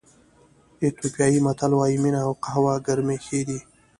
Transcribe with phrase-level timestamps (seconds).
[0.81, 3.59] ایتیوپیایي متل وایي مینه او قهوه ګرمې ښې دي.